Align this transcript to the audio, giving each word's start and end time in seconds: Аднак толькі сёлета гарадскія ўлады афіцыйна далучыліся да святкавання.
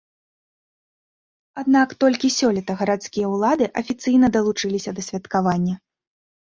Аднак 1.63 1.89
толькі 2.05 2.33
сёлета 2.39 2.71
гарадскія 2.81 3.27
ўлады 3.37 3.65
афіцыйна 3.85 4.35
далучыліся 4.41 4.91
да 4.99 5.09
святкавання. 5.13 5.75